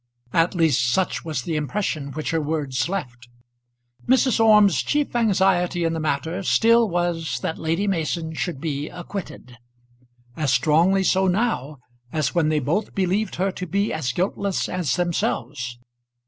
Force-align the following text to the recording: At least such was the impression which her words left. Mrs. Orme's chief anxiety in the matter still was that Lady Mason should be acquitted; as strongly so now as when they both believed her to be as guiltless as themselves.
At 0.33 0.55
least 0.55 0.91
such 0.91 1.23
was 1.23 1.43
the 1.43 1.55
impression 1.55 2.11
which 2.13 2.31
her 2.31 2.41
words 2.41 2.89
left. 2.89 3.29
Mrs. 4.07 4.39
Orme's 4.43 4.81
chief 4.81 5.15
anxiety 5.15 5.83
in 5.83 5.93
the 5.93 5.99
matter 5.99 6.41
still 6.41 6.89
was 6.89 7.37
that 7.41 7.59
Lady 7.59 7.85
Mason 7.85 8.33
should 8.33 8.59
be 8.59 8.89
acquitted; 8.89 9.59
as 10.35 10.51
strongly 10.51 11.03
so 11.03 11.27
now 11.27 11.77
as 12.11 12.33
when 12.33 12.49
they 12.49 12.57
both 12.59 12.95
believed 12.95 13.35
her 13.35 13.51
to 13.51 13.67
be 13.67 13.93
as 13.93 14.11
guiltless 14.11 14.67
as 14.67 14.95
themselves. 14.95 15.77